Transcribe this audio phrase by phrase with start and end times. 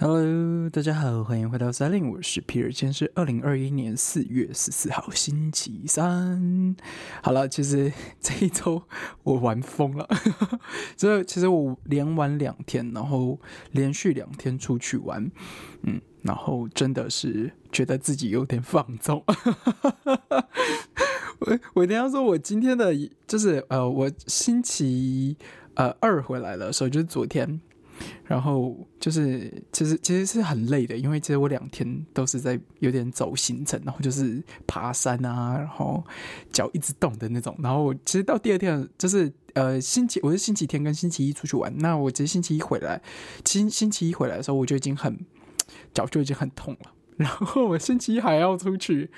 [0.00, 6.76] Hello，大家好，欢迎回到三零，我是皮尔，今天是二零二一年四月十四号，星期三。
[7.20, 8.80] 好了，其实 这一周
[9.24, 10.08] 我玩疯了，
[10.96, 13.40] 这其实我连玩两天，然后
[13.72, 15.28] 连续两天出去玩，
[15.82, 19.24] 嗯，然后真的是觉得自己有点放纵。
[21.40, 22.94] 我我一定要说，我今天的
[23.26, 25.36] 就是呃，我星期
[25.74, 27.60] 呃二回来的时候，就是昨天。
[28.24, 36.04] 然后就是，其实其实是很累的，因为其实我两天都是在有点走行程，然后就是爬山啊，然后
[36.52, 37.56] 脚一直动的那种。
[37.60, 41.72] 然后其实到第二天，就是呃星期，我是星期天跟星期一出去玩。
[41.78, 43.00] 那我其实星期一回来，
[43.44, 45.18] 星星期一回来的时候，我就已经很
[45.94, 46.92] 脚就已经很痛了。
[47.16, 49.10] 然后我星期一还要出去，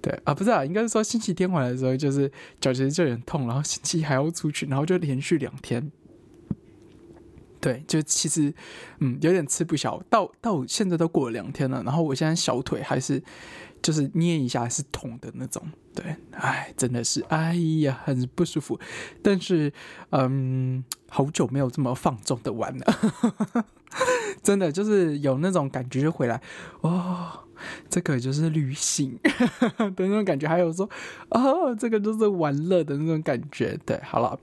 [0.00, 5.92] 对啊，不是啊，应该是说星期天回来的时候，就是脚其实就有点痛，然后星期一还要出去，然后就连续两天。
[7.62, 8.52] 对，就其实，
[8.98, 10.02] 嗯，有点吃不消。
[10.10, 13.22] 到到现在都过了两天了，然后我现在小腿还是，
[13.80, 15.62] 就是捏一下是痛的那种。
[15.94, 18.80] 对，哎，真的是，哎呀，很不舒服。
[19.22, 19.72] 但是，
[20.10, 23.64] 嗯，好久没有这么放纵的玩了，
[24.42, 26.42] 真的就是有那种感觉就回来，
[26.80, 27.44] 哦，
[27.88, 30.90] 这个就是旅行 的那种感觉，还有说，
[31.28, 33.78] 哦，这个就是玩乐的那种感觉。
[33.86, 34.36] 对，好了。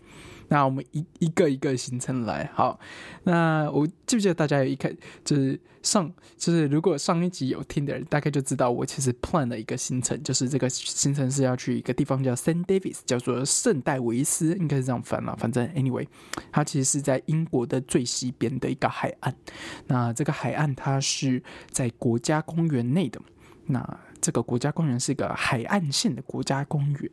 [0.50, 2.80] 那我们一一个一个行程来，好，
[3.24, 15.36] 那我记不记得大家有一开就是上就是如果上一集有听的人，大概就知道我其实 plan 了一个行程，就是这个行程是要去一个地方叫 Saint Davis，叫做圣戴维斯，应该是这样翻了。
[15.38, 16.08] 反正 anyway，
[16.52, 19.36] 它其实是在英国的最西边的一个海岸。
[19.88, 23.22] 那这个海岸它是在国家公园内的。
[23.68, 27.12] 那这个国家公园是一个海岸线的国家公园，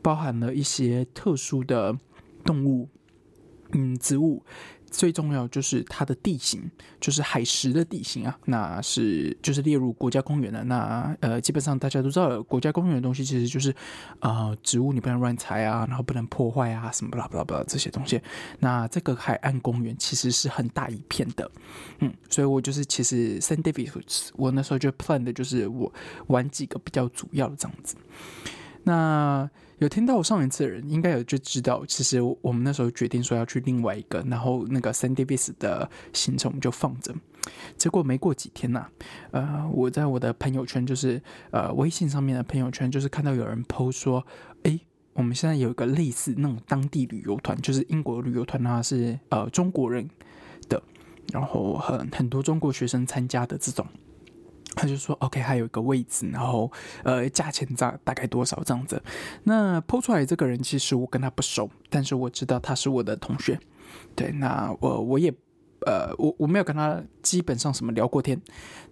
[0.00, 1.96] 包含了一些特殊的。
[2.44, 2.88] 动物，
[3.72, 4.42] 嗯，植物，
[4.90, 10.64] 最重要就是它的地形，就是海蚀的地形啊，那是就是列入国家公园的。
[10.64, 13.74] 那呃，基本上大家都知道，国家公园的东西其实就是
[14.20, 18.18] 呃，植物你不能乱采啊，然后不能破坏啊，什么巴拉巴拉巴拉这些东西。
[18.60, 21.50] 那这个海岸公园其实是很大一片的，
[21.98, 23.90] 嗯，所以我就是其实 Saint David，
[24.36, 25.92] 我那时候就 plan 的就是我
[26.28, 27.94] 玩几个比较主要的这样子。
[28.84, 37.14] 那有听到我上一次的人，应该有就知道，其实我们那时候决定说要去另外一个，然后那个 San Davis 的行程我们就放着。
[37.76, 38.86] 结果没过几天呐，
[39.30, 44.26] 呃，我在我的朋友圈，就是呃微信上面的朋友圈，就是看到有人 PO 说，
[44.64, 44.78] 哎，
[45.12, 50.08] 我们现在有一个类似那种当地旅游团，就是英国旅游团啊，是呃中国人
[50.68, 50.82] 的，
[51.32, 53.86] 然后很很多中国学生参加的这种。
[54.78, 56.70] 他就说：“OK，还有一个位置，然后
[57.02, 59.02] 呃，价钱大大概多少这样子？
[59.42, 63.58] 那抛出来这个人其实我跟他不熟，但是我知道他是我的同学。
[64.14, 65.34] 对，那我我也。”
[65.86, 68.42] 呃，我我没有跟他基本上什么聊过天，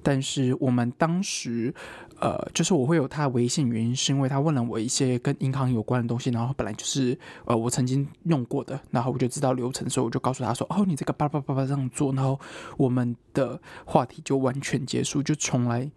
[0.04, 1.74] 但是我们当时，
[2.20, 12.38] 呃，就是我会有他的微信，原因是因为他问了我一些跟银行有关的东西，然后本来就是呃我曾经用过的，然后我就知道流程，所以我就告诉他说，哦，你这个叭叭叭叭这样做，然后
[12.76, 15.90] 我们的话题就完全结束，就从来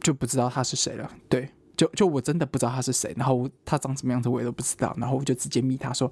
[0.00, 1.48] 就不知道他是谁了，对。
[1.76, 6.10] 就就我真的不知道他是谁，然后他长什么样子我也都不知道，然后我就直接密他说：“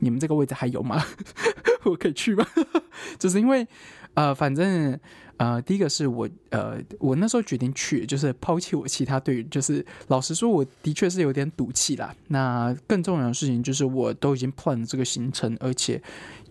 [0.00, 1.02] 你们这个位置还有吗？
[1.84, 2.46] 我可以去吗？”
[3.18, 3.66] 就是因为
[4.12, 5.00] 呃，反正
[5.38, 12.14] 呃，第一个是我呃，我那时候决定去，就是抛弃我其他队员，就是老实说，我的确是有点赌气啦。
[12.28, 16.02] 那更重要的事情就是，我都已经 plan 这个行程，而且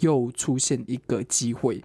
[0.01, 1.83] 又出现一个机会，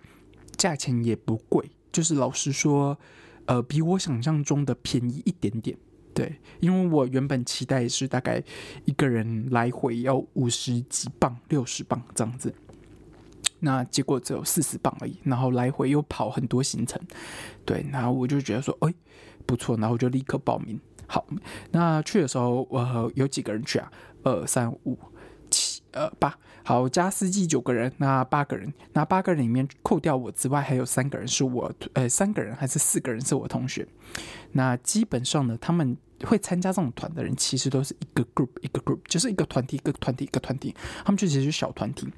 [0.56, 2.99] 价钱也不贵，就是老实说，
[3.47, 5.77] 呃，比我想象中的便宜一点点。
[6.12, 8.43] 对，因为我原本期待是大概
[8.84, 12.53] 一个人来回要五十几磅、六十磅这样子，
[13.60, 17.00] 那结果只有四十磅而已，然后来回又跑很多行程，
[17.65, 18.93] 对，然后我就觉得说，哎，
[19.47, 20.81] 不错，然后我就立刻报名。
[21.06, 21.26] 好，
[21.72, 23.91] 那去的时候，我有几个人去啊？
[24.22, 24.97] 二三五
[25.50, 33.86] 七呃八，好，加司机九个人，那八个人，那八个人里面扣掉我之外，还有三个人是我，呃，三个人还是四个人是我同学。
[34.53, 40.75] 那基本上呢，他们会参加这种团的人，其实都是一个 group 一个 group，就是一个团体一个团体一个团体，
[41.05, 42.09] 他们就其实是小团体。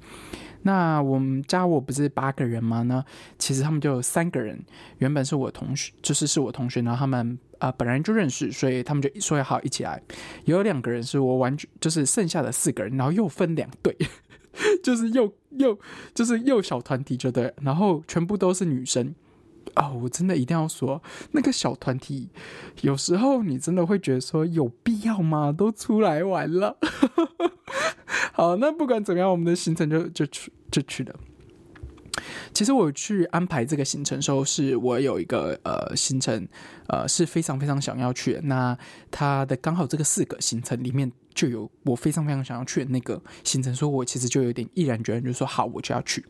[0.65, 2.83] 那我们加我不是八个人吗？
[2.83, 3.03] 呢，
[3.37, 4.57] 其实他们就有三个人，
[4.99, 10.01] 原本是我同学，就是是我同学，然后他们啊本来就认识，所以他们就说要好一起来。
[10.45, 13.93] 有两个人是我完全就是剩下的四个人，然后又分两队，
[14.81, 15.77] 就是又又
[16.13, 19.13] 就是又小团体就对，然后全部都是女生。
[19.75, 22.29] 哦，我真的一定要说，那个小团体，
[22.81, 25.51] 有时候你真的会觉得说有必要吗？
[25.51, 26.77] 都出来玩了。
[28.33, 31.15] 好，那不管怎么样，我们的行程就就去就去了。
[32.53, 36.47] 其实我去安排这个行程时候，是我有一个呃行程，
[36.87, 38.41] 呃是非常非常想要去的。
[38.43, 38.77] 那
[39.09, 46.23] 它的刚好这个四个行程里面就有我非常非常想要去的那个行程，所以我其实就有点毅然决然，就说好，我就要去。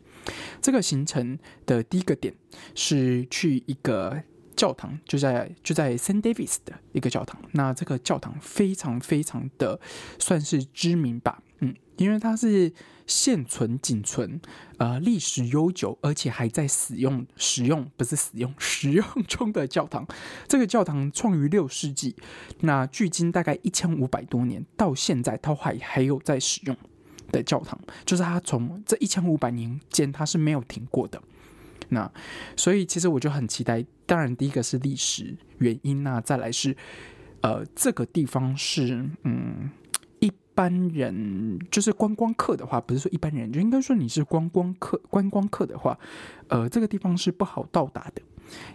[0.61, 2.33] 这个行程的第一个点
[2.75, 4.23] 是去一个
[4.55, 7.41] 教堂，就在就在 Saint Davis 的一个教堂。
[7.51, 9.79] 那这个教堂非常非常的
[10.19, 12.73] 算是知名吧，嗯，因为它是。
[13.05, 14.39] 现存仅存，
[14.77, 20.07] 呃，历史悠久，而且还在使用使用不是使用使用中的教堂。
[20.47, 22.15] 这个教堂创于六世纪，
[22.61, 26.77] 那距今大概一千五百多年，到现在它还还有在使用
[27.33, 31.21] 的教堂，就是它从这一千五百年间它是没有停过的。
[31.89, 32.09] 那
[32.55, 33.85] 所以其实我就很期待。
[34.05, 36.77] 当然，第一个是历史原因，那再来是
[37.41, 39.69] 呃，这个地方是嗯。
[40.19, 45.01] 一般人就是观光客的话，不是说一般人，就应该说你是观光客。
[45.09, 45.97] 观光客的话，
[46.47, 48.21] 呃，这个地方是不好到达的，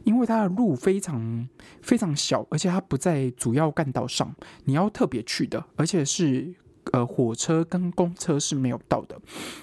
[0.02, 1.48] 因为它的路非常
[1.80, 4.34] 非常小，而且它不在主要干道上，
[4.64, 6.52] 你要特别去的，而且是
[6.92, 9.20] 呃火车跟公车是没有到的。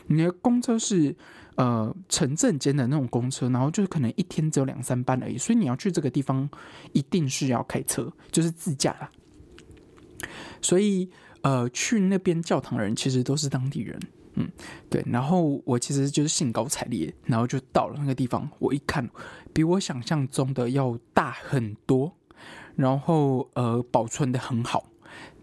[0.07, 1.15] 你的公车是
[1.55, 6.49] 呃城镇间的那种公车，然后就是可能一天只有两三班而已，所以你要去这个地方
[6.93, 9.09] 一定是要开车，就是自驾啦。
[10.61, 11.09] 所以。
[11.41, 13.99] 呃，去那边教堂的人其实都是当地人，
[14.33, 14.49] 嗯，
[14.89, 15.03] 对。
[15.05, 18.49] 然后我其实就是兴高采烈，然后就到了那个地方。
[18.57, 19.07] 我一看，
[19.53, 22.11] 比我想象中的要大很多，
[22.75, 24.87] 然后呃，保存的很好。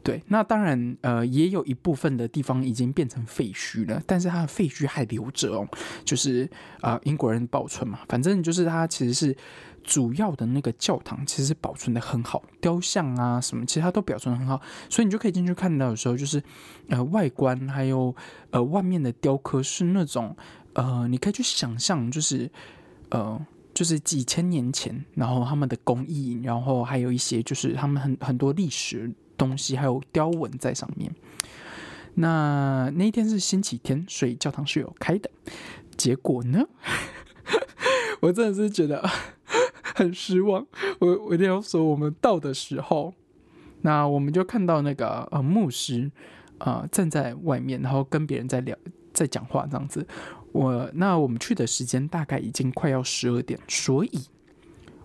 [0.03, 5.69] 对，那当然呃，也有一部分的地方已经变成废墟了，但是它的废墟还留着哦，
[6.05, 6.49] 就是
[6.81, 9.37] 啊，英国人保存嘛，反正就是它其实是。
[9.85, 16.41] 主要的那个教堂其实保存的很好，雕像啊什么，其实它都保存的很好，所以你就可以进去看到的时候，就是
[16.89, 18.15] 呃外观还有
[18.51, 20.37] 呃外面的雕刻是那种
[20.75, 22.49] 呃你可以去想象，就是
[23.11, 23.45] 呃
[23.75, 29.13] 就是几千年前，然后他们的工艺，然后还有一些就是他们很很多历史
[29.47, 31.15] 东西，还有雕纹在上面。
[32.15, 35.31] 那那一天是星期天，所以教堂是有开的。
[35.97, 36.67] 结果呢，
[38.21, 39.09] 我真的是觉得。
[39.95, 40.67] 很失望，
[41.01, 43.13] 我我一定要说，我们到的时候，
[43.83, 46.11] 那我们就看到那个呃牧师
[46.57, 48.75] 啊站在外面，然后跟别人在聊，
[49.13, 50.07] 在讲话这样子。
[50.53, 54.23] 我那我们去的时间大概已经快要十二点，所以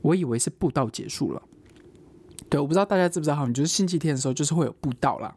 [0.01, 1.41] 我以为是布道结束了。
[2.49, 5.33] 对，我不知道大家知不知道，好像就是星期天的时候就是会有布道啦，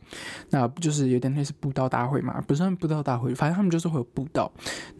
[0.50, 4.50] 那就是有点类似布道大会嘛，不算布道大会，反正他们就是会有布道。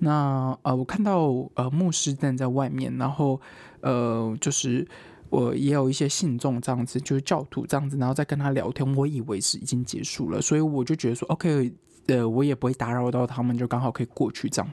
[0.00, 3.40] 那呃，我看到呃牧师站在外面，然后。
[3.82, 4.86] 呃，就是
[5.30, 8.94] 我也有一些信众这样子，就是教徒这样子，然后再跟他聊天。
[8.94, 11.72] 我以为是已经结束了，所以我就觉得说，OK，
[12.08, 14.70] 呃，我也不会打扰到他们，就刚好可以过去这样。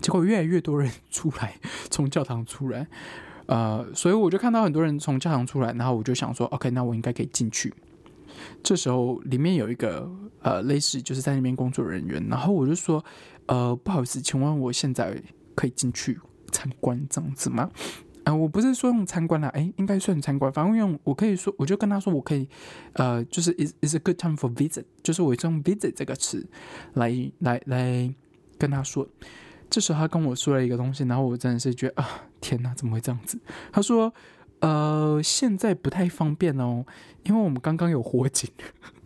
[0.00, 1.54] 结果越来越多人 出来，
[1.90, 2.88] 从教堂出来，
[3.46, 7.72] 呃，所以我就看到很多人从教堂出来，然后我就想说，OK，那我应该可以进去。
[8.62, 10.10] 这时候里面有一个
[10.42, 13.04] 呃，类似就是在那边工作人员，然后我就说，
[13.46, 15.20] 呃，不好意思，请问我现在
[15.54, 16.18] 可以进去
[16.50, 17.70] 参观这样子吗？
[18.24, 20.50] 啊，我不是说用参观了，哎，应该算参观。
[20.50, 22.48] 反正用我可以说，我就跟他说，我可以，
[22.94, 26.44] 呃，就是 is is a good time for visit，就是我用 visit 这个词
[26.94, 28.12] 来来来
[28.58, 29.06] 跟他说。
[29.68, 32.08] 这时候他跟我说了一个东西，然后我真的是觉得啊，
[32.44, 33.40] 天哪，怎么会这样子？
[33.72, 34.12] 他说，
[34.60, 36.84] 呃，现在不太方便哦，
[37.22, 38.50] 因为我们刚刚有火警。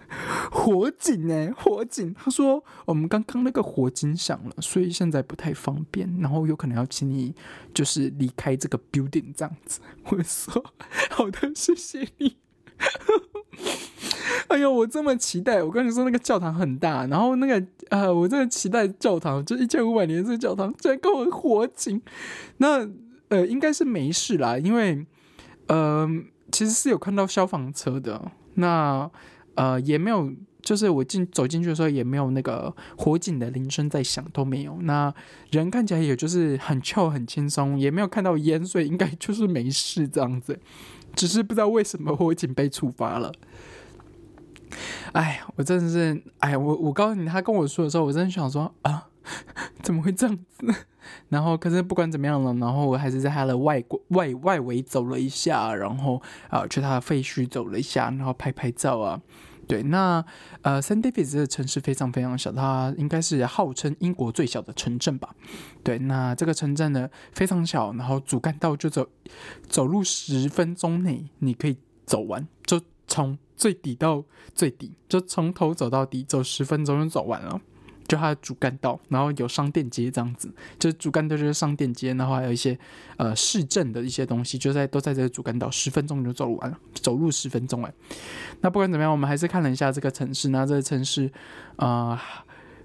[0.51, 2.13] 火警哎，火警！
[2.15, 7.33] 他说我们刚刚那个火警响了，所以现在不太方便，然后有可能要请你
[7.73, 9.81] 就是离开这个 building 这样子。
[10.11, 10.65] 我说
[11.11, 12.39] 好的，谢谢你。
[14.49, 15.63] 哎呦，我这么期待！
[15.63, 22.01] 我跟你说，那个教堂很大，然后那个呃，我真的期待教堂，就一千五百年这个教堂居然跟我火警。
[22.57, 22.89] 那
[23.29, 25.07] 呃，应该是没事啦，因为
[25.67, 26.09] 呃，
[26.51, 28.31] 其实是有看到消防车的。
[28.55, 29.11] 那
[29.55, 30.33] 呃，也没有，
[30.63, 34.79] 就是我进走进去的时候，也没有那个火警的铃声在响，都没有。
[34.83, 35.13] 那
[35.51, 40.59] 人看起来也就是很俏、很轻松，也没有看到烟，所以应该 就是没事这样子。
[41.15, 43.33] 只是不知道为什么火警被触发了。
[45.13, 49.08] 哎，我真的是，哎，我我告诉你，他跟我说的时候，我真的想说啊，
[49.83, 50.67] 怎么会这样子？
[51.29, 56.21] 然后，可是不管怎么样了，然后我还是在他的外外外围走了一下，然后
[56.51, 59.21] 啊，去他的废墟走了一下，然后拍拍照啊。
[59.67, 60.25] 对，那
[60.63, 65.35] 呃，Saint David 这个城市非常非常小，它应该是号称英国最小的城镇吧？
[65.85, 69.07] 对，那这个城镇呢非常小，然后主干道就走
[69.69, 77.61] 走路十分钟内你可以走完，就从最底到最底，就从头走到底，走十分钟就走完了。
[78.09, 82.77] 就它的主干道，然后有商店街这样子，就是主干道就是商店街，然后还有一些
[83.19, 87.93] 呃市政的一些东西，就在都在这个主干道，十分钟就走完了，走路十分钟哎。
[88.63, 91.31] 那不管怎么样，我们还是看了一下这个城市，那这个城市
[91.77, 92.21] 啊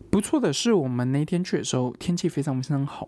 [0.10, 3.08] 不错的是，我们那天去的时候天气非常非常好。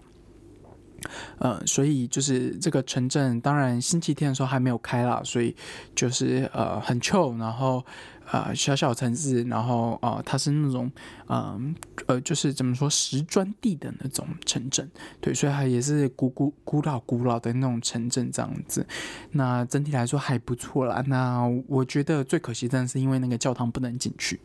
[1.38, 5.56] 呃，所以就是这个城镇，当然星期天的时候还没有开啦，所以
[5.94, 7.86] 就是呃很 chill，然后
[8.32, 10.92] 呃小小城市，然后呃它是那种
[11.28, 11.76] 嗯
[12.08, 14.90] 呃就是怎么说石砖地的那种城镇，
[15.22, 18.86] 对，所以它也是古古古老古老的那种城镇这样子。
[19.32, 21.04] 那整体来说还不错啦。
[21.08, 24.40] 那我觉得最可惜真的是因为那个教堂不能进去。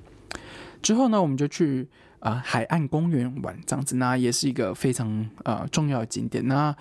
[0.83, 1.89] 之后呢，我们就去。
[2.21, 6.47] 啊，海岸公园玩这样子，那也是一个非常呃重要的景点。
[6.47, 6.75] 那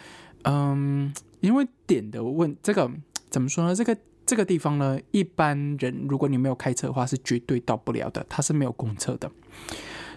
[0.44, 2.90] 嗯，因为点的问这个
[3.30, 3.74] 怎么说呢？
[3.76, 8.26] 这个这个地方呢，一般人如果你没有开车的话，是绝对到不了的。
[8.30, 9.32] 它是没有公车的，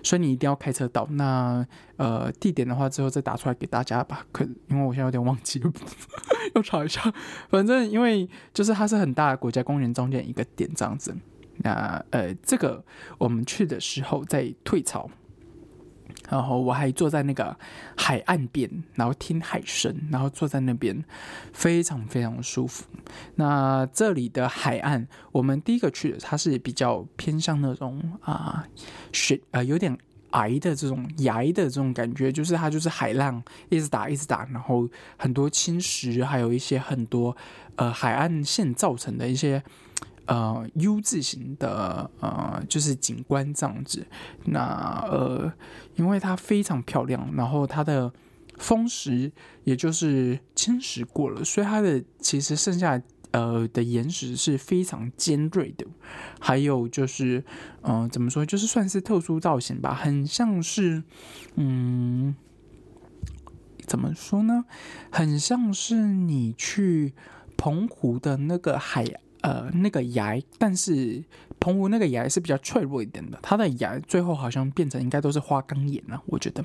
[0.03, 1.07] 所以你一定要开车到。
[1.13, 4.27] 那呃，地点的话，之后再打出来给大家吧。
[4.33, 5.73] 可因为我现在有点忘记了，
[6.55, 7.01] 要查一下。
[7.49, 11.15] 反正因为就是它是很大的国家公园中间一个点这样子。
[11.63, 12.85] 那呃，这个
[13.19, 15.09] 我们去的时候在退潮，
[16.29, 17.57] 然后我还坐在那个
[17.97, 21.05] 海岸边，然后听海声，然后坐在那边，
[21.53, 22.85] 非常非常舒服。
[23.37, 28.67] 那这里的海岸，我们第一个去的，它是比较偏向那种啊
[29.13, 29.97] 雪呃有点
[30.31, 37.37] 矮的这种崖的这种感觉，就是它就是海浪一直打一直打，然后很多侵蚀，还有一些很多
[37.77, 39.63] 呃海岸线造成的一些。
[40.27, 44.07] 呃，U 字形的呃，就是景观这样子。
[44.45, 45.53] 那呃，
[45.97, 48.13] 因为它非常漂亮，然后它的
[48.57, 49.33] 风蚀
[49.65, 53.03] 也就是侵蚀过了，所以它的其实剩下
[53.33, 55.85] 呃的岩石是非常尖锐的。
[56.39, 57.45] 还有就是，
[57.83, 61.03] 嗯，怎么说，就是算是特殊造型吧，很像是，
[61.57, 62.37] 嗯，
[63.87, 64.67] 怎么说呢？
[65.11, 67.13] 很像是你去
[67.57, 69.05] 澎湖的那个海。
[69.43, 71.23] 呃，那个崖，但是
[71.61, 76.65] 澎湖那个崖是比较脆弱一点的，它的崖最后好像变成应该都是花岗岩了，我觉得，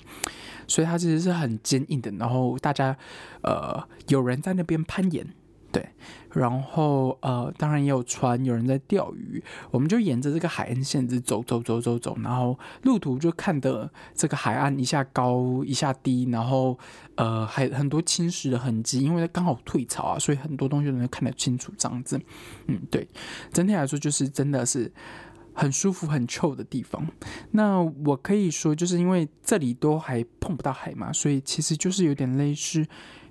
[0.67, 2.09] 所以它其实是很坚硬的。
[2.11, 2.97] 然后大家，
[3.41, 5.27] 呃，有人在那边攀岩。
[5.69, 5.85] 对，
[6.31, 16.79] 然后呃，当然也有船，有人在钓鱼，我们就沿着这个海岸线直走走走走走，然后路途就看的这个海岸一下高一下低，然后
[17.15, 22.19] 呃还很多侵蚀的痕迹，因为刚好退潮啊，所以很多东西都能看得清楚这样子。
[22.67, 23.05] 嗯，对，
[23.51, 24.89] 整体来说就是真的是
[25.53, 27.05] 很舒服、很臭的地方。
[27.51, 32.87] 那我可以说，就是因为这里都还碰不到海嘛，所以其实就是有点类似。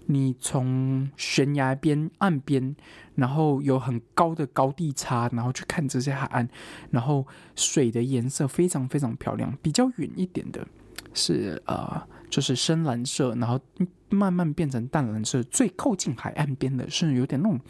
[0.06, 2.74] 你从悬崖边、岸边，
[3.16, 6.48] 然后有很高的高地差，然后去看这些海岸，
[6.90, 9.56] 然后水的颜色非常非常漂亮。
[9.60, 10.66] 比较远一点的
[11.12, 13.60] 是呃，就是深蓝色，然后
[14.08, 15.42] 慢慢变成淡蓝色。
[15.42, 17.60] 最靠近海岸边的是有点那种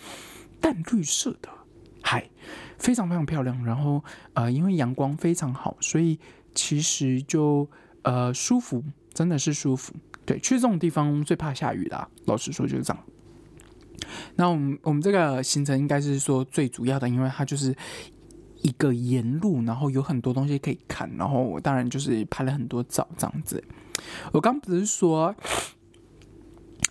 [0.60, 1.48] 淡绿色的
[2.02, 2.28] 海，
[2.78, 3.64] 非常非常漂亮。
[3.64, 6.18] 然后呃，因为阳光非常好，所以
[6.54, 7.68] 其实就
[8.02, 9.94] 呃舒服，真的是舒服。
[10.26, 12.08] 对，去这种地方最怕下雨啦。
[12.24, 13.02] 老实说就是这样。
[14.34, 17.74] 那我们我们这个行程应该是说最主要的，因为它就是
[18.62, 23.62] 一个沿路，然后有很多东西可以看，然后我当然就是拍了很多照这样子。
[24.32, 25.34] 我刚不是说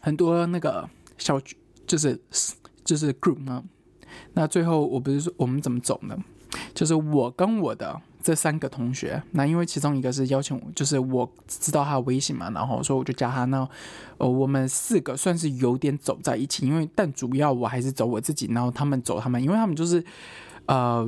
[0.02, 1.40] 很多那个小
[1.86, 2.20] 就是
[2.84, 3.64] 就是 group 吗？
[4.34, 6.18] 那最后我不是说我们怎么走呢？
[6.74, 8.02] 就是我跟我的。
[8.26, 13.46] 这三个同学，那因为其中一个是邀请我，就是我知道他的微信嘛，然后所以我就加他。
[13.46, 13.70] 那
[14.18, 20.04] 呃，我们四个算是有点走在一起，因为但主要我还是走我自己，然后他们走他们，因为他们就是
[20.66, 21.08] 呃，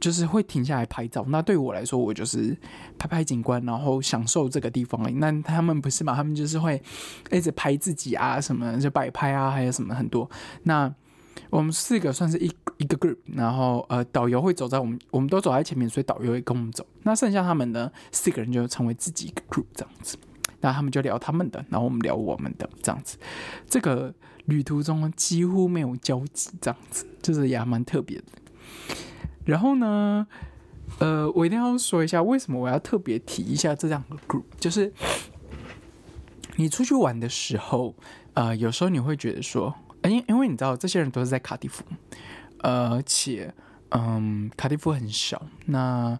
[0.00, 1.24] 就是会停下来拍照。
[1.28, 2.56] 那对我来说，我就是
[2.98, 5.00] 拍拍景观，然后享受这个地方。
[5.20, 6.16] 那他们不是嘛？
[6.16, 6.82] 他们就是会
[7.30, 10.28] 一直拍自己啊，什么就摆拍啊，还有什么很多。
[10.64, 10.92] 那
[11.48, 16.86] 我们四个算是一一个 group，然后呃，导游会走在我们，我们都走在前面，所以导游会跟我们走。
[17.04, 20.18] 那剩下他们呢，四个人就成为自己一个 group 这样子。
[20.60, 23.16] 那他们就聊他们的，然后我们聊我们的这样子。
[23.66, 24.12] 这个
[24.44, 28.24] 旅途中几乎没有交集，这样子就是也蛮特别的。
[29.44, 30.26] 然后呢，
[30.98, 34.92] 呃，我一定要说一下，为什么我要特别提一下这两个 group，就是
[36.56, 37.94] 你出去玩的时候，
[38.34, 39.74] 呃，有时候你会觉得说。
[40.02, 41.82] 因因为你知道，这些人都是在卡迪夫，
[42.66, 43.54] 而且，
[43.90, 46.18] 嗯，卡蒂夫很小，那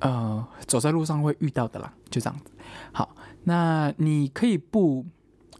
[0.00, 2.50] 呃，走在路上会遇到的啦，就这样子。
[2.92, 5.06] 好，那你可以不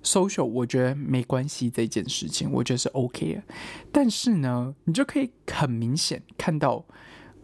[0.02, 3.42] social，我觉得没关系，这件事情我觉得是 OK 的。
[3.90, 6.84] 但是呢，你就可以很明显看到，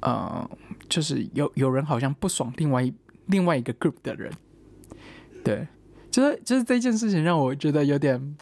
[0.01, 0.51] 呃，
[0.89, 2.93] 就是有有人好像不爽另外
[3.27, 4.31] 另外一个 group 的人，
[5.43, 5.67] 对，
[6.11, 8.37] 就是就是这件事情让我觉得有点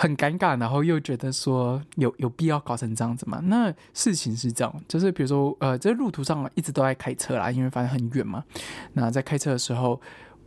[0.00, 3.40] 很尴尬，然后又觉得说有有必要搞成这样子嘛？
[3.46, 8.44] 那事情是这样，就是比如说呃，在路途上一直都在开车啦，因为反正很远嘛。
[8.92, 10.00] 那在开车的时候，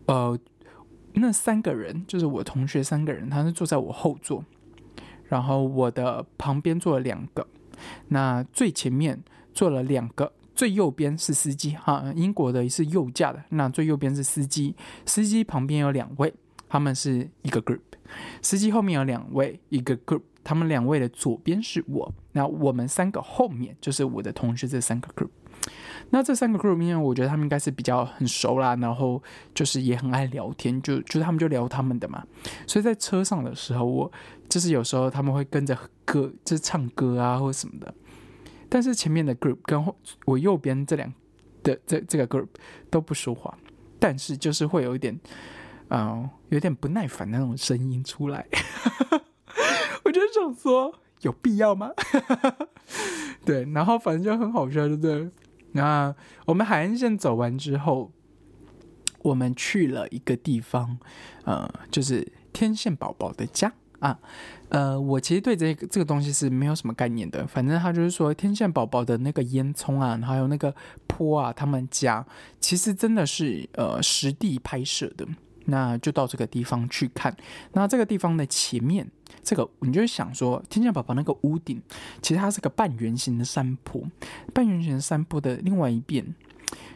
[0.06, 0.40] 呃，
[1.16, 4.42] 那三个人就是我同学三个人，他是坐在我后座，
[5.26, 7.46] 然后我的旁边坐了两个，
[8.08, 9.22] 那最前面
[9.54, 10.32] 坐了两个。
[10.54, 13.44] 最右边是司机哈，英国的是右驾的。
[13.50, 16.32] 那最右边是司机，司机旁边有两位，
[16.72, 17.82] 他们是一个 group。
[18.42, 20.22] 司机后面有两位，一个 group。
[20.44, 25.30] 他们两位的左边是我，那我们三个后面就是我的同学这三个 group。
[26.10, 29.22] 那这三个 group 里面，我觉得他们应该是比较很熟啦，然后
[29.54, 32.26] 就是也很爱聊天，就就他们就聊他们的嘛。
[32.66, 34.12] 所以在车上的时候，我
[34.50, 37.94] 就是有时候他们会跟着歌，就是唱歌啊或者什么的。
[38.68, 41.14] 但是前面的 group 跟后我右边这两
[41.62, 42.48] 的这这个 group
[42.90, 43.56] 都不说话，
[44.00, 45.18] 但是就是会有一点，
[45.94, 48.48] 嗯，有点不耐烦那种声音出来。
[50.04, 51.92] 我就想说，有必要吗？
[53.46, 55.30] 对，然后反正就很好笑，对不对？
[55.74, 58.12] 那我们海岸线走完之后，
[59.20, 60.98] 我们去了一个地方，
[61.44, 63.74] 呃，就是天线宝宝的家。
[64.00, 64.18] 啊，
[64.70, 67.46] 呃，我其实对这个这个东西是没有什么概念的。
[67.46, 70.74] 反正他就是说，天线宝宝的那个烟囱啊，还有那个
[71.06, 72.26] 坡啊，他们家
[72.60, 75.28] 其实真的是呃实地拍摄的。
[75.72, 77.36] 那就到这个地方去看。
[77.74, 79.10] 那这个地方的前面，
[79.42, 81.82] 这个你就想说，天线宝宝那个屋顶，
[82.22, 84.04] 其实它是个半圆形的山坡，
[84.54, 86.36] 半圆形的山坡的另外一边。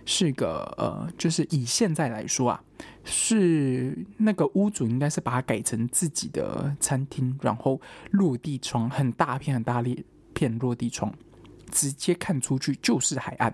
[0.06, 2.64] 是个呃，就是以现在来说啊，
[3.04, 9.84] 是那个屋主应该是把它改成自己的餐厅，然后落地窗很大片很大
[10.34, 11.12] 片落地窗，
[11.72, 13.54] 直接看出去就是海岸，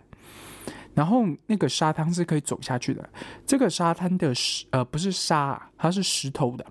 [0.94, 3.10] 然后那个沙滩是可以走下去的。
[3.46, 6.66] 这个沙滩的石呃不是沙，它是石头的。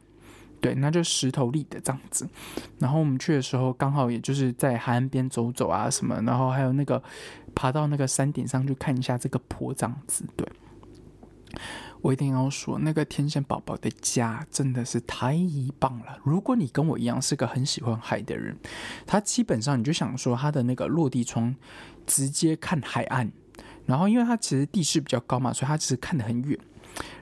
[0.60, 2.28] 对，那就石头立的这样子。
[2.78, 7.02] 然后我们去的时候，刚好也就是在海岸边走走啊什么，然后还有那个
[7.54, 10.22] 爬到那个山顶上去看一下这个坡这样子。
[10.36, 10.46] 对，
[12.02, 15.34] 我一定要说，那个天线宝宝的家真的是太
[15.78, 16.18] 棒了。
[16.24, 18.54] 如果你跟我一样是个很喜欢海的人，
[19.06, 21.56] 他基本上你就想说他的那个落地窗
[22.06, 23.32] 直接看海岸，
[23.86, 26.58] 然后因为它其实地势比较高嘛，所以它其实看得很远。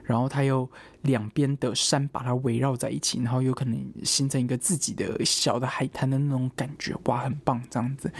[0.03, 0.67] 然后它又
[1.03, 8.11] 两边的山把它围绕在一起，然后有可能形成一个自己的小的海滩的那种感觉，哇，很棒这样子。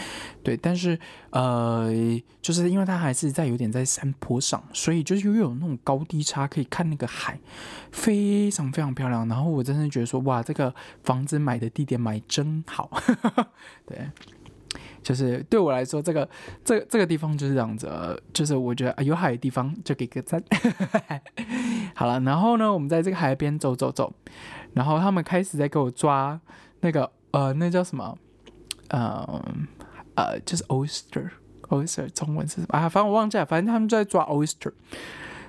[0.43, 0.97] 对，但是
[1.31, 1.91] 呃，
[2.43, 7.39] 就是因为它还是在有点在山坡上，所以就是又有那种高低差，可以看那个海，
[7.91, 9.27] 非常非常漂亮。
[9.27, 10.73] 然后我真的觉得说，哇，这个
[11.03, 12.91] 房子买的地点买真好，
[13.87, 14.07] 对。
[15.01, 16.27] 就是对我来说，这个
[16.63, 17.89] 这这个地方就是这样子，
[18.33, 20.41] 就是我觉得有海的地方就给个赞。
[21.95, 24.13] 好了，然后呢，我们在这个海边走走走，
[24.73, 26.39] 然后他们开始在给我抓
[26.81, 28.17] 那个呃，那叫什么？
[28.89, 29.45] 呃
[30.15, 32.89] 呃，就是 oyster，oyster 中文是什么啊？
[32.89, 34.73] 反正我忘记了，反正他们就在抓 oyster。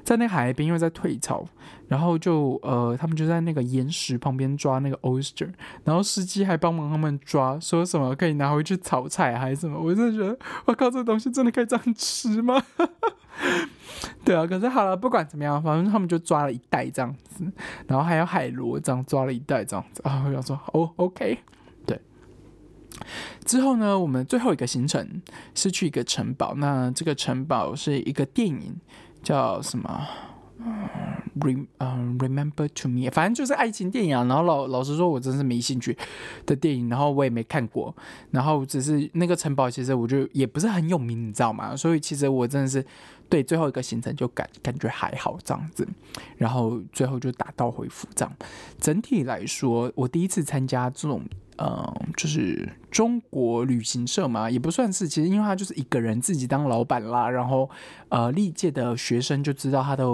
[0.04, 1.44] 在那个海边，因为在退潮，
[1.88, 5.48] 然后就呃，他们就在那个岩石旁边抓那个 oyster，
[5.84, 9.80] 然后司机还帮忙他们抓，说什么可以拿回去炒菜还是什么？
[9.80, 12.62] 我真的觉得，我靠，这东西真的可以这样吃吗？
[14.24, 17.44] 对啊，可是好了，不管怎么样，反正他们就抓了一袋这样子，
[17.86, 20.24] 然后还有海螺这样抓了一袋这样子啊。
[20.26, 21.38] 我想说，哦，OK，
[21.86, 22.00] 对。
[23.44, 25.22] 之后呢，我们最后一个行程
[25.54, 28.76] 是去一个城堡，那这个城堡是一个电影。
[29.22, 30.06] 叫什么？
[30.62, 30.86] 嗯
[31.40, 34.22] ，rem 嗯，remember to me，反正就是爱情电影啊。
[34.24, 35.96] 然后老老实说，我真是没兴趣
[36.44, 37.94] 的电影，然后我也没看过。
[38.30, 41.74] 然后只是那个城堡，其实我就也不是很有名，你知道吗？
[41.74, 42.84] 所以其实我真的是
[43.30, 45.88] 对最后一个行程就感感觉还好这样子。
[46.36, 48.36] 然后最后就打道回府这样。
[48.78, 51.22] 整体来说，我第一次参加这种。
[51.62, 57.68] 嗯，就是中国旅行社嘛，也不算是，其实因为他就是一个人自己当老板啦，然后
[58.08, 60.06] 呃，历届的学生就知道他的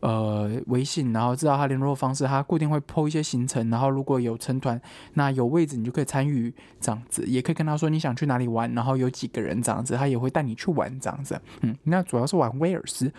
[0.00, 4.80] 呃微信，然后知道他联络方式，他固定会 PO 一些行程，然后如果有成团，
[5.12, 11.38] 那有位置你就可以参与这样子，也可以跟他说你想去哪里玩，然后有几个人这样子，他也会带你去玩这样子。
[11.60, 13.12] 嗯，那主要是玩威尔斯，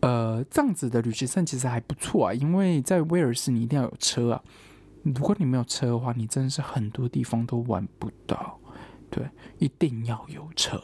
[0.00, 4.42] 呃，这样子的旅行社其实还不错啊，因为在威尔斯你一定要有车啊。
[5.04, 8.58] 如果你没有车的话，你真的是很多地方都玩不到。
[9.10, 10.80] 对，一定要有车。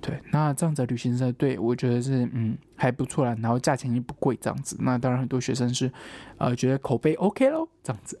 [0.00, 4.76] 对，那这样子旅行社对我觉得是嗯还不错啦，然后价钱也不贵，这样子。
[4.80, 5.90] 那当然很多学生是
[6.36, 8.16] 呃觉得口碑 OK 咯，这样子。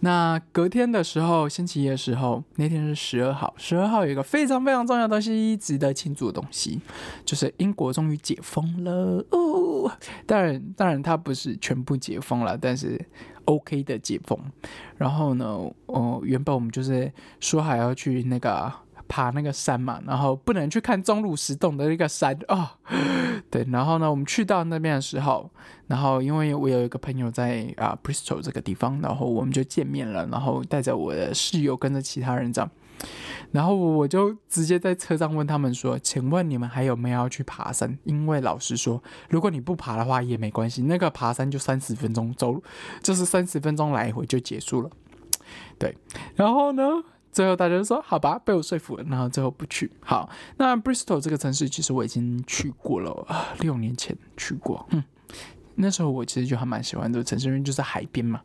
[0.00, 6.80] 那隔天的时候，星期一的时候，那天是十二号，十二号有一个非常非常重要的东西，值得庆祝的东西，
[7.24, 9.90] 就是英国终于解封了哦。
[10.26, 13.00] 当然，当然它不是全部解封了，但是
[13.44, 14.38] OK 的解封。
[14.96, 15.46] 然后呢，
[15.86, 18.72] 哦，原本我们就是说还要去那个。
[19.10, 22.76] 爬那个山嘛，然后不能去看钟乳石洞的那个山啊，
[23.50, 25.50] 对，然后呢，我们去到那边的时候，
[25.88, 32.70] 然后因为我有一个朋友在啊 Bristol 这个地方，然后我们就见面了，然后带着我的室友跟着其他人这样，
[33.50, 42.62] 然后我就直接在车上问他们说：“请问你们还有没有要去爬山？”因为老师说，如果你不爬的话也没关系，那个爬山就三十分钟走，
[43.02, 44.90] 就是三十分钟来回就结束了，
[45.80, 45.98] 对，
[46.36, 46.84] 然后呢？
[47.32, 49.90] 最后大家就说好吧，被我说服了，然后最后不去。
[50.00, 53.26] 好，那 Bristol 这个城市其实我已经去过了，
[53.60, 54.84] 六年前去过。
[54.90, 55.02] 嗯，
[55.76, 58.40] 那时候我其实就还蛮喜欢这个城市，因为就是海边嘛。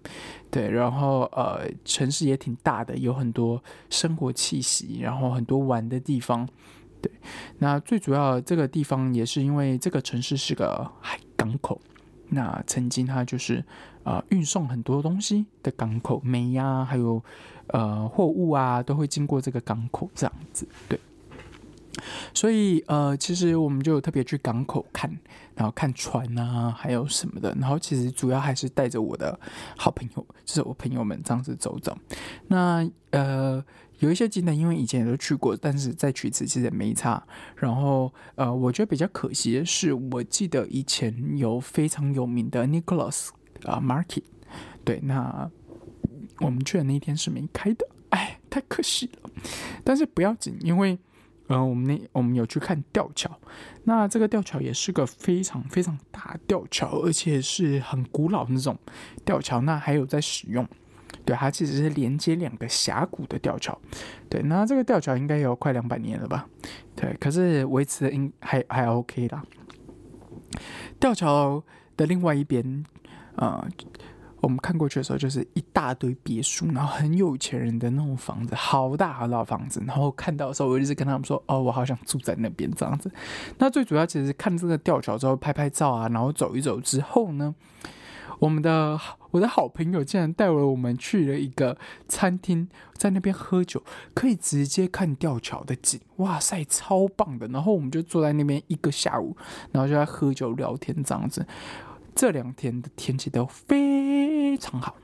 [0.51, 6.47] 对，然后呃，城市也挺大的，有很多生活气息，然后很多玩的地方。
[7.01, 7.11] 对，
[7.57, 11.81] 那最主要这个地方也是因为这个城市是个海港口。
[12.29, 13.63] 那曾经它就是
[14.03, 17.23] 呃运送很多东西的港口，煤呀，还有
[17.67, 20.67] 呃货物啊，都会经过这个港口这样子。
[20.87, 20.99] 对，
[22.33, 25.09] 所以呃，其实我们就特别去港口看，
[25.55, 27.55] 然后看船啊，还有什么的。
[27.59, 29.39] 然后其实主要还是带着我的
[29.77, 31.97] 好朋友，就是我朋友们这样子走走。
[32.47, 33.63] 那呃。
[33.99, 37.25] 有一些景点，因为以前也都去过，但是再去一次其实也没差。
[37.55, 43.29] 然后，呃，我觉得比较可惜的是，我记得以前有非常有名的 Nicholas
[43.63, 44.23] 啊 Market，
[44.83, 45.49] 对，那
[46.39, 49.29] 我们去的那一天是没开的，哎，太可惜了。
[49.83, 50.97] 但是不要紧，因为，
[51.47, 53.29] 呃，我们那我们有去看吊桥，
[53.83, 58.77] 那这个吊桥也是个非常非常大吊桥，而且是很古老那种
[59.23, 60.67] 吊桥，那还有在使用。
[61.23, 63.79] 对，它其实是连接两个峡谷的吊桥。
[64.29, 66.47] 对，那这个吊桥应该有快两百年了吧？
[66.95, 69.43] 对，可是维持的应还还 OK 啦。
[70.99, 71.63] 吊桥
[71.97, 72.85] 的另外一边，
[73.35, 73.67] 呃，
[74.45, 79.83] 我们看过去的时候，就是一大堆别墅，然后很有钱人的那种房子，好大好大房子。
[79.87, 83.11] 然后看到的时候，我一直跟他们说：“哦，我好想住在那边这样子。”
[83.57, 87.55] 那最主要其实是看这个吊桥之后拍拍照啊，然后走一走之后呢。
[88.39, 88.99] 我们的
[89.31, 91.77] 我的好朋友竟然带了我们去了一个
[92.07, 93.81] 餐厅，在那边喝酒，
[94.13, 97.47] 可以直接看吊桥的景，哇塞，超棒的！
[97.47, 99.37] 然后我们就坐在那边一个下午，
[99.71, 101.47] 然后就在喝酒聊天这样子。
[102.13, 104.24] 这两天的天气都非
[104.55, 104.95] 非常好，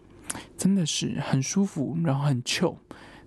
[0.57, 2.77] 真的是很舒服，然后很 chill，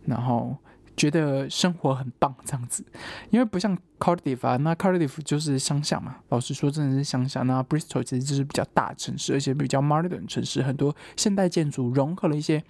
[0.07, 0.57] 然后。
[0.97, 2.85] 觉得生活很棒这样子，
[3.31, 6.19] 因为不像 Cardiff 啊，那 Cardiff 就是乡下嘛。
[6.29, 7.43] 老实说，真的是乡下。
[7.43, 12.63] 那 Bristol 其实就是比较大城市，而且比较 modern 城市，很多现代建筑融合了一些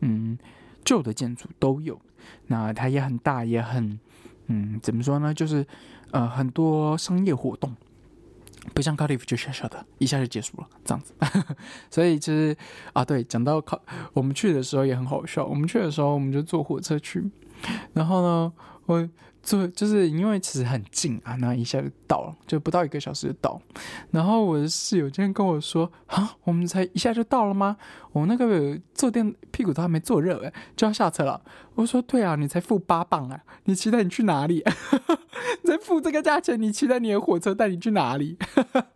[0.00, 0.36] 嗯
[0.84, 1.98] 旧的建筑都有。
[2.48, 3.98] 那它也很大，也很
[4.48, 5.32] 嗯怎么说呢？
[5.32, 5.66] 就是
[6.10, 7.74] 呃很多商业活动，
[8.74, 11.14] 不像卡利夫就小小的，一下就结束了这样子。
[11.90, 12.56] 所以其实
[12.92, 13.80] 啊，对，讲到考
[14.12, 15.44] 我们去的时候也很好笑。
[15.44, 17.28] 我们去的时候，我们就坐火车去。
[17.92, 18.52] 然后呢，
[18.86, 19.08] 我
[19.42, 23.60] 坐就是因为其实很近啊，那一下就到了，就不到一个小时就到。
[24.10, 27.76] 然后我的室友今天跟我说：“啊，我们才一下就到了吗？
[28.12, 31.40] 我那个坐垫屁股都还没坐热哎，就要下车了。”
[31.74, 34.62] 我说：“对啊，你才付八磅啊，你期待你去哪里？
[35.62, 38.86] 你在付这个价钱，你期待你的火车带你去哪里？”哈 哈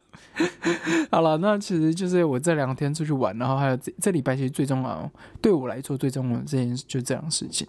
[1.10, 7.66] 好了，那其实就是我这两天出去玩，然后还有这这礼拜其实最重要，对我来说最重要的这件事就这样事情。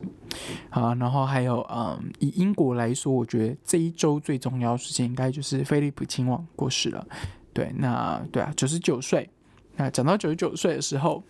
[0.70, 7.06] 啊，然后还有嗯，以英国来说，我觉得这一周最重要的事情应该就是菲利普亲王过世了。
[7.54, 9.30] 对，那对啊，九十九岁。
[9.78, 11.24] 那讲到九十九岁的时候，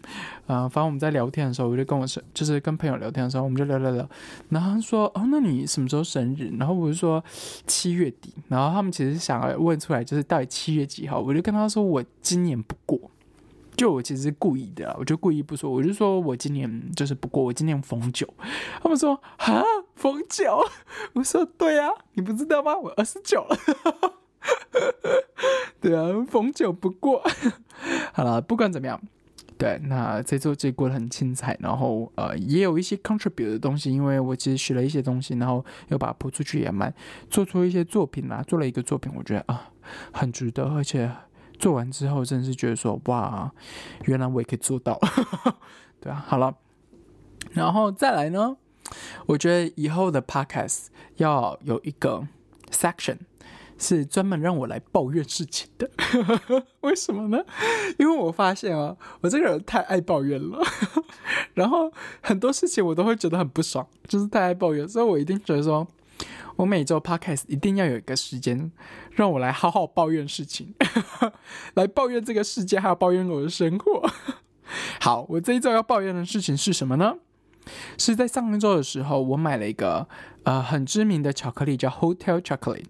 [0.47, 4.09] 呃，反正我们在聊天的时候，我就跟我是就是跟朋友聊天的时候，我们就聊聊聊，
[4.49, 6.49] 然后他说哦，那你什么时候生日？
[6.57, 7.23] 然后我就说
[7.67, 12.97] 七月底，然后他们其实想要问出来就是到底七月几号，我就跟他说我今年不过，
[13.75, 18.27] 就我其实故意的，我就故意不说，我就说我今年就是不过，我今年逢九。
[18.81, 19.61] 他们说啊，
[19.95, 20.63] 逢九？
[21.13, 22.77] 我说对啊，你不知道吗？
[22.77, 23.57] 我二十九了。
[25.79, 27.23] 对啊，逢九不过。
[28.13, 28.99] 好了，不管怎么样，
[29.57, 36.93] 对，那这周这过得很精彩，然后呃，也有一些 contribute 的东西，因为我其实学了一些东西，然后又把它铺出去，也蛮
[37.29, 39.69] 做出一些作品啦，做了一个作品，我觉得啊，
[40.11, 41.11] 很值得，而且
[41.59, 43.51] 做完之后，真的是觉得说，哇，
[44.05, 44.99] 原来我也可以做到，
[46.01, 46.55] 对啊，好了，
[47.51, 48.57] 然后再来呢，
[49.27, 52.27] 我觉得以后的 podcast 要有一个
[52.71, 53.17] section。
[53.77, 55.89] 是专门让我来抱怨事情的。
[56.81, 57.43] 为什么呢？
[57.99, 60.59] 因为我发现啊，我这个人太爱抱怨了，
[61.53, 65.87] 然后很多事情我都会觉得很不爽，就是太爱抱怨，所以我一定觉得说，
[66.55, 68.71] 我每周 podcast 一定要有一个时间
[69.11, 70.73] 让我来好好抱怨事情，
[71.75, 74.09] 来抱怨这个世界，还有抱怨我的生活。
[74.99, 77.15] 好，我这一周要抱怨的事情是什么呢？
[77.97, 80.07] 是在上周的时候，我买了一个
[80.43, 82.85] 呃很知名的巧克力，叫 Hotel Chocolate。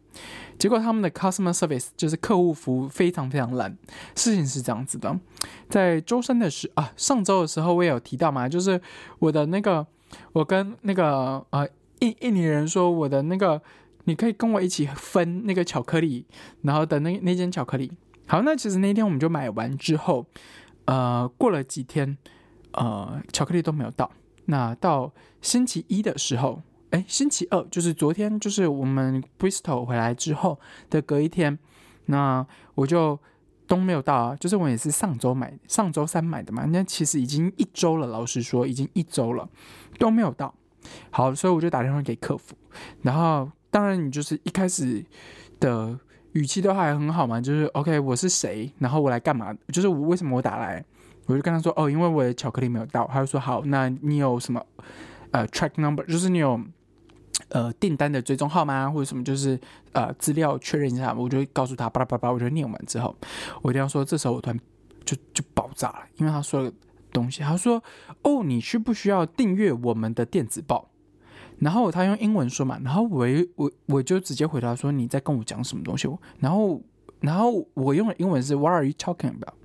[0.58, 3.78] 结果他们的 customer service 就是客户服务非常非常烂。
[4.16, 5.20] 事情是这样子的，
[5.70, 8.82] 在周三的时啊上周的时候，我也有提到嘛，就是
[9.20, 9.86] 我的那个
[10.34, 11.68] 我跟那个呃
[12.00, 13.62] 印印尼人说，我的那个
[14.06, 16.26] 你可以跟我一起分那个巧克力，
[16.64, 17.92] 然后的那那间巧克力。
[18.26, 20.26] 好，那其实那天我们就买完之后，
[20.86, 22.18] 呃，过了几天，
[22.72, 24.12] 呃，巧克力都没有到。
[24.48, 31.60] 那到星期一的时候，哎，星期二就是昨天，就是我们 Bristol 回来之后的隔一天，
[32.06, 33.20] 那我就
[33.68, 34.36] 都没有到啊。
[34.38, 36.66] 就是我也是上周买，上周三买的嘛。
[36.66, 39.48] 那其实已经一周了，老实说，已经一周了
[40.00, 40.54] 都没有到。
[41.10, 42.56] 好，所以我就打电话给客服，
[43.02, 45.04] 然后当然你就是一开始
[45.60, 46.00] 的
[46.32, 49.54] 语气都还很好嘛，就是 OK，我是谁，然后我来干嘛？
[49.74, 50.82] 就是我为什么我打来？
[51.28, 54.66] 我就跟他说哦，因为我的巧克力没有到，他就说好，那你有什么
[55.32, 56.60] 呃 track number，就是你有
[57.50, 59.60] 呃订单的追踪号吗，或者什么就是
[59.92, 63.16] 呃资料确认一下，我就告诉他巴拉巴拉，我就念完之后，
[63.62, 64.60] 我一定要说，这时候我突然
[65.06, 66.74] 就就爆炸了，因为他说的
[67.12, 67.84] 东西，他说
[68.24, 70.90] 哦，你需不需要订阅我们的电子报？
[71.60, 76.08] 然后他用英文说嘛，然后我我我就直接回答说你在跟我讲什么东西？
[76.40, 76.82] 然后
[77.20, 79.56] 然后我用的英文是 What are you talking about？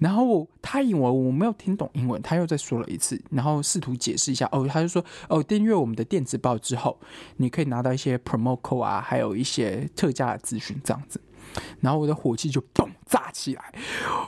[0.00, 4.48] 然后我他以为我没有听懂英文，他又再说了一次，然后试图解释一下。
[4.52, 6.98] 哦，他就说：“哦，订阅我们的电子报之后，
[7.36, 11.20] 你可以拿到一些 promo code 啊，还有一些特价的资讯，这样子。”
[11.80, 13.72] 然后我的火气就嘣炸起来，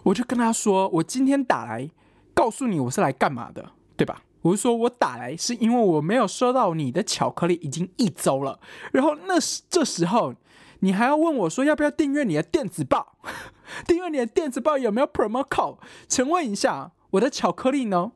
[0.03, 1.89] 我就跟他说：“我今天打来
[2.35, 4.23] 告诉你我是来干嘛的，对吧？
[4.43, 8.59] 我就说我打来是因为我没有收到你的巧克力已经一周了，
[8.93, 10.35] 然后那时这时候。”
[10.81, 13.17] 你还要问我说要不要订阅你的电子报？
[13.87, 15.79] 订阅你的电子报有没有 promo code？
[16.07, 18.13] 请问一下，我的巧克力呢？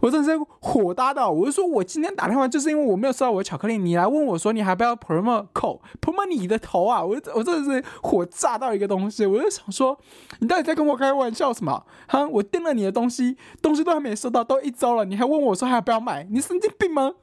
[0.00, 7.02] 我真是火大到，我就说我今天打电话就是因为我没有收到我的巧克力，你来问我说你还不要 promo code？promo 你的头啊！
[7.04, 9.98] 我我真的是火炸到一个东西，我就想说，
[10.38, 11.84] 你到底在跟我开玩笑什么？
[12.06, 16.22] 哈，我订了你的东西，东西都还没收到，都一周了，你还问我说还要不要买？
[16.30, 17.14] 你神经病吗？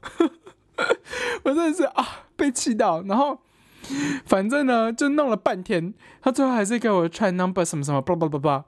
[1.44, 3.38] 我真的是啊，被气到，然后。
[4.26, 8.64] 反正呢，就弄了半天，他最后还是给我 try number 什么什么，叭叭叭叭。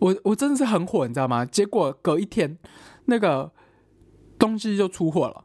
[0.00, 1.44] 我我真的是很火，你知道吗？
[1.44, 2.58] 结果隔一天，
[3.06, 3.52] 那个
[4.38, 5.42] 东西就出货了。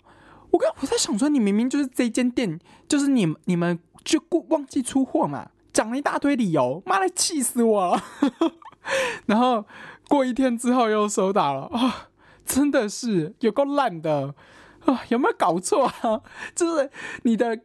[0.50, 8.04] 我刚我在想说，你明明就是这间店，就是你你们就过忘记出货嘛，讲了一大堆理由，妈的气死我了。
[9.28, 9.64] 然后
[10.10, 12.10] 过一天之后又收到了啊，
[12.44, 14.34] 真的是有够烂的
[14.86, 15.02] 啊！
[15.10, 16.22] 有没有搞错啊？
[16.56, 16.90] 就是
[17.24, 17.60] 你的。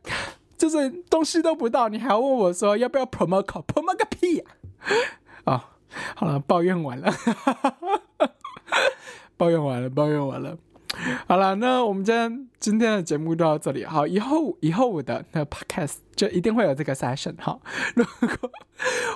[0.56, 4.52] 就是东西都不到，你还问我说要不要 promo？promo 个屁啊！
[5.44, 5.70] 啊，
[6.16, 7.12] 好了，抱怨完了，
[9.36, 10.56] 抱怨完了，抱怨完了。
[11.26, 13.84] 好了，那我们今天今天的节目就到这里。
[13.84, 17.58] 好，以后以后我的那个 podcast 就一定会有这个 session 哈。
[17.94, 18.50] 如果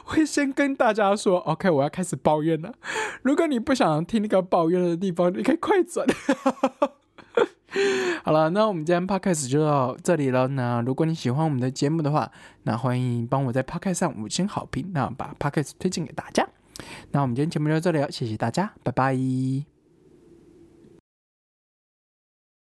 [0.05, 2.75] 会先跟大家说，OK，我要开始抱怨了。
[3.23, 6.07] 如果你不想听那个抱怨的地方，你可以快转。
[6.07, 6.93] 哈哈哈
[8.25, 10.49] 好了，那我们今天 podcast 就到这里了。
[10.49, 12.31] 那如果你喜欢我们的节目的话，
[12.65, 16.47] 那欢迎帮我在 podcast 上五星好评，那把 podcast 推荐给大家。
[17.13, 19.70] 那我们今天节目就到这里了，谢谢大家，拜拜。